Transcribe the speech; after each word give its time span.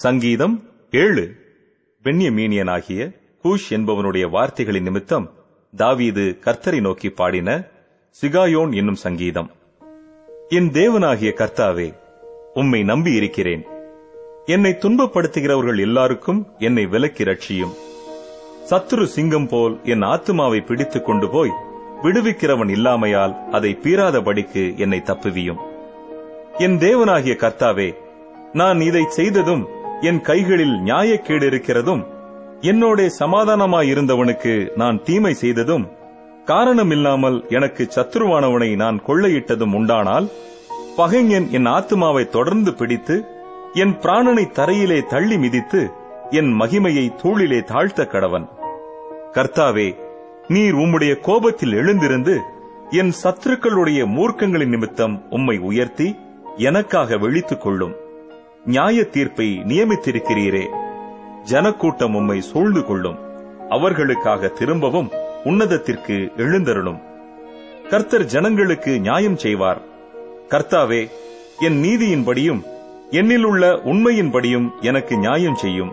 சங்கீதம் 0.00 0.64
ஏழு. 0.90 1.34
பென்யமீனியனாகிய 2.04 3.14
கூஷ் 3.44 3.66
என்பவனுடைய 3.70 4.30
வார்த்தைகளின் 4.30 4.82
நிமித்தம் 4.82 5.30
தாவீது 5.76 6.38
கர்த்தரை 6.44 6.80
நோக்கி 6.80 7.10
பாடின 7.10 7.64
சிகாயோன் 8.20 8.74
என்னும் 8.74 8.94
சங்கீதம். 8.94 9.50
என் 10.48 10.70
தேவனாகிய 10.70 11.32
கர்த்தாவே 11.40 11.94
உம்மை 12.54 12.82
நம்பி 12.82 13.12
இருக்கிறேன். 13.12 13.66
என்னை 14.46 14.70
துன்பப்படுத்துகிறவர்கள் 14.70 15.80
எல்லாருக்கும் 15.80 16.46
என்னை 16.58 16.86
விலக்கி 16.86 17.24
ரட்சியும் 17.24 17.74
சத்துரு 18.70 19.04
சிங்கம் 19.04 19.48
போல் 19.48 19.80
என் 19.84 20.02
ஆத்துமாவை 20.02 20.66
பிடித்துக் 20.66 21.04
கொண்டு 21.04 21.30
போய் 21.30 21.52
விடுவிக்கிறவன் 22.02 22.68
இல்லாமையால் 22.68 23.48
அதை 23.48 23.78
பீறாதபடிக்கு 23.82 24.76
என்னை 24.76 25.02
தப்புவியும். 25.04 25.60
என் 26.58 26.78
தேவனாகிய 26.78 27.36
கர்த்தாவே 27.36 27.94
நான் 28.52 28.80
இதை 28.80 29.04
செய்ததும் 29.08 29.78
என் 30.00 30.20
கைகளில் 30.20 30.76
நியாயக்கேடு 30.84 31.46
இருக்கிறதும் 31.46 32.02
என்னோட 32.60 33.10
சமாதானமாயிருந்தவனுக்கு 33.18 34.76
நான் 34.76 35.02
தீமை 35.02 35.34
செய்ததும் 35.34 35.88
காரணமில்லாமல் 36.44 37.48
எனக்கு 37.48 37.88
சத்துருவானவனை 37.94 38.76
நான் 38.76 39.00
கொள்ளையிட்டதும் 39.06 39.74
உண்டானால் 39.74 40.28
பகைஞன் 40.96 41.50
என் 41.50 41.66
ஆத்மாவை 41.66 42.28
தொடர்ந்து 42.28 42.74
பிடித்து 42.74 43.24
என் 43.74 43.94
பிராணனை 43.94 44.44
தரையிலே 44.52 45.06
தள்ளி 45.06 45.38
மிதித்து 45.38 45.90
என் 46.30 46.60
மகிமையை 46.60 47.06
தூளிலே 47.22 47.60
தாழ்த்த 47.62 48.06
கடவன். 48.06 48.46
கர்த்தாவே 49.32 49.96
நீர் 50.48 50.74
உம்முடைய 50.74 51.20
கோபத்தில் 51.20 51.72
எழுந்திருந்து 51.72 52.40
என் 52.90 53.12
சத்துருக்களுடைய 53.22 54.06
மூர்க்கங்களின் 54.06 54.68
நிமித்தம் 54.68 55.26
உம்மை 55.30 55.58
உயர்த்தி 55.58 56.16
எனக்காக 56.56 57.16
விழித்துக் 57.16 57.60
கொள்ளும் 57.60 57.94
நியாய 58.64 59.04
தீர்ப்பை 59.04 59.62
நியமித்திருக்கிறீரே. 59.66 60.66
ஜனக்கூட்டம் 61.44 62.14
உம்மை 62.14 62.40
சூழ்ந்து 62.40 62.84
கொள்ளும். 62.84 63.18
அவர்களுக்காக 63.68 64.48
திரும்பவும் 64.48 65.10
உன்னதத்திற்கு 65.44 66.36
எழுந்தருளும். 66.36 67.00
கர்த்தர் 67.90 68.24
ஜனங்களுக்கு 68.24 69.00
நியாயம் 69.00 69.36
செய்வார். 69.36 69.80
கர்த்தாவே 70.48 71.10
என் 71.58 71.82
நீதியின்படியும் 71.82 72.62
என்னிலுள்ள 73.10 73.80
உண்மையின்படியும் 73.84 74.70
எனக்கு 74.80 75.16
நியாயம் 75.16 75.54
செய்யும். 75.54 75.92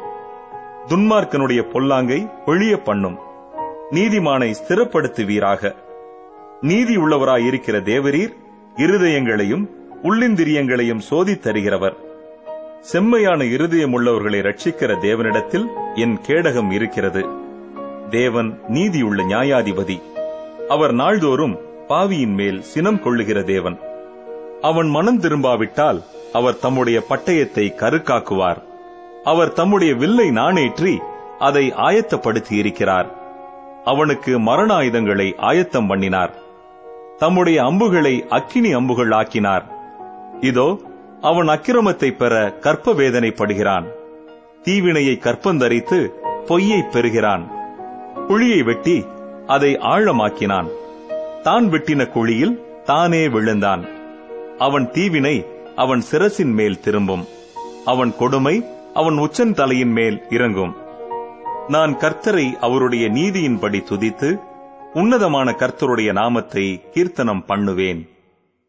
துன்மார்க்கனுடைய 0.88 1.63
பொல்லாங்கை 1.73 2.30
ஒழிய 2.45 2.81
பண்ணும். 2.81 3.17
நீதிமானை 3.91 4.53
ஸ்திரப்படுத்துவீராக. 4.67 5.75
நீதி 6.61 6.97
உள்ளவராயிருக்கிற 6.97 7.81
தேவரீர் 7.81 8.34
இருதயங்களையும் 8.75 9.67
உள்ளிந்திரியங்களையும் 10.03 11.02
சோதித்தருகிறவர். 11.09 12.06
செம்மையான 12.81 13.44
இருதயம் 13.44 13.94
உள்ளவர்களை 13.94 14.39
ரட்சிக்கிற 14.39 14.92
தேவனிடத்தில் 15.02 15.66
என் 15.95 16.20
கேடகம் 16.28 16.72
இருக்கிறது. 16.72 17.25
தேவன் 18.09 18.59
நீதியுள்ள 18.67 19.23
நியாயாதிபதி. 19.23 20.02
அவர் 20.67 20.94
நாள்தோறும் 20.94 21.58
பாவியின் 21.88 22.34
மேல் 22.34 22.61
சினம் 22.61 23.02
கொள்ளுகிற 23.02 23.42
தேவன். 23.42 23.80
அவன் 24.61 24.88
மனம் 24.88 25.22
திரும்பாவிட்டால் 25.22 26.03
அவர் 26.34 26.59
தம்முடைய 26.59 27.03
பட்டயத்தை 27.09 27.66
கருக்காக்குவார். 27.75 28.64
அவர் 29.23 29.53
தம்முடைய 29.53 29.94
வில்லை 29.94 30.30
நாணேற்றி 30.30 30.97
அதை 31.39 31.72
ஆயத்தப்படுத்தி 31.72 32.52
இருக்கிறார் 32.52 33.16
அவனுக்கு 33.84 34.39
மரண 34.39 34.73
ஆயுதங்களை 34.73 35.36
ஆயத்தம் 35.38 35.88
பண்ணினார். 35.88 36.34
தம்முடைய 37.17 37.64
அம்புகளை 37.64 38.25
அக்கினி 38.30 38.73
அம்புகள் 38.73 39.12
ஆக்கினார் 39.12 39.64
இதோ 40.41 40.80
அவன் 41.21 41.47
அக்கிரமத்தை 41.47 42.17
பெற 42.17 42.53
கற்ப 42.59 42.93
வேதனைப்படுகிறான் 42.93 43.85
தீவினையை 44.63 45.19
கற்பந்தரித்து 45.21 46.07
பொய்யை 46.47 46.81
பெறுகிறான். 46.81 47.51
குழியை 48.27 48.63
வெட்டி 48.63 49.05
அதை 49.47 49.75
ஆழமாக்கினான். 49.75 50.67
தான் 51.41 51.66
வெட்டின 51.66 52.11
குழியில் 52.11 52.83
தானே 52.83 53.27
விழுந்தான். 53.27 53.85
அவன் 54.57 54.91
தீவினை 54.91 55.45
அவன் 55.75 56.03
சிரசின் 56.11 56.53
மேல் 56.53 56.79
திரும்பும். 56.79 57.25
அவன் 57.85 58.16
கொடுமை 58.17 58.66
அவன் 58.94 59.17
உச்சன் 59.17 59.53
தலையின் 59.53 59.91
மேல் 59.91 60.22
இறங்கும். 60.29 60.75
நான் 61.67 61.97
கர்த்தரை 61.97 62.57
அவருடைய 62.59 63.07
நீதியின்படி 63.07 63.83
துதித்து 63.83 64.39
உன்னதமான 64.94 65.51
கர்த்தருடைய 65.51 66.11
நாமத்தை 66.11 66.83
கீர்த்தனம் 66.91 67.45
பண்ணுவேன். 67.45 68.09